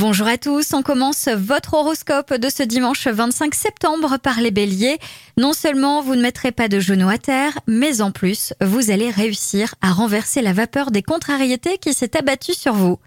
[0.00, 4.98] Bonjour à tous, on commence votre horoscope de ce dimanche 25 septembre par les béliers.
[5.36, 9.10] Non seulement vous ne mettrez pas de genoux à terre, mais en plus vous allez
[9.10, 12.98] réussir à renverser la vapeur des contrariétés qui s'est abattue sur vous.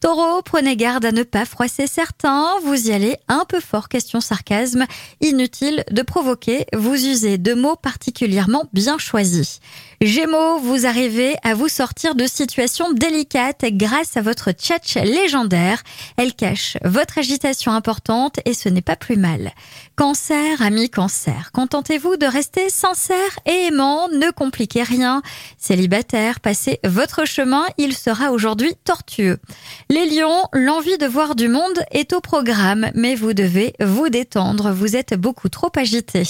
[0.00, 4.20] Taureau, prenez garde à ne pas froisser certains, vous y allez un peu fort, question
[4.20, 4.86] sarcasme,
[5.20, 9.60] inutile de provoquer, vous usez de mots particulièrement bien choisis.
[10.00, 15.82] Gémeaux, vous arrivez à vous sortir de situations délicates grâce à votre tchatch légendaire.
[16.40, 19.52] Cache votre agitation importante et ce n'est pas plus mal.
[19.94, 25.20] Cancer, ami cancer, contentez-vous de rester sincère et aimant, ne compliquez rien.
[25.58, 29.36] Célibataire, passez votre chemin, il sera aujourd'hui tortueux.
[29.90, 34.72] Les lions, l'envie de voir du monde est au programme, mais vous devez vous détendre,
[34.72, 36.22] vous êtes beaucoup trop agité.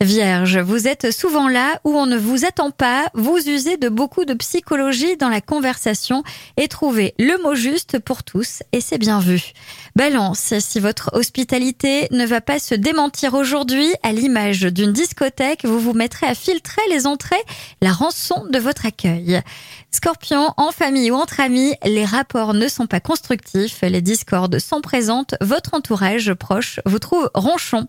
[0.00, 4.24] Vierge, vous êtes souvent là où on ne vous attend pas, vous usez de beaucoup
[4.24, 6.22] de psychologie dans la conversation
[6.56, 9.47] et trouvez le mot juste pour tous et c'est bien vu.
[9.96, 15.80] Balance, si votre hospitalité ne va pas se démentir aujourd'hui, à l'image d'une discothèque, vous
[15.80, 17.36] vous mettrez à filtrer les entrées,
[17.80, 19.42] la rançon de votre accueil.
[19.90, 24.80] Scorpion, en famille ou entre amis, les rapports ne sont pas constructifs, les discordes sont
[24.80, 27.88] présentes, votre entourage proche vous trouve ronchon.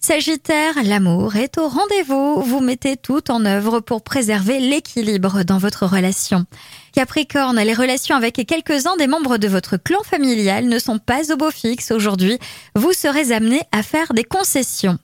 [0.00, 5.86] Sagittaire, l'amour est au rendez-vous, vous mettez tout en œuvre pour préserver l'équilibre dans votre
[5.86, 6.44] relation.
[6.92, 11.36] Capricorne, les relations avec quelques-uns des membres de votre clan familial ne sont pas au
[11.36, 12.38] beau fixe aujourd'hui,
[12.74, 14.98] vous serez amené à faire des concessions.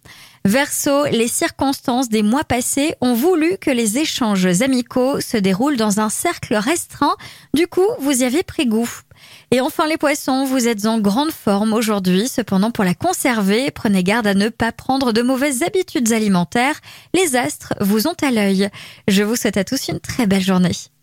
[0.44, 6.00] Verso, les circonstances des mois passés ont voulu que les échanges amicaux se déroulent dans
[6.00, 7.16] un cercle restreint.
[7.54, 8.90] Du coup, vous y avez pris goût.
[9.52, 12.26] Et enfin les poissons, vous êtes en grande forme aujourd'hui.
[12.26, 16.80] Cependant, pour la conserver, prenez garde à ne pas prendre de mauvaises habitudes alimentaires.
[17.14, 18.68] Les astres vous ont à l'œil.
[19.06, 20.72] Je vous souhaite à tous une très belle journée.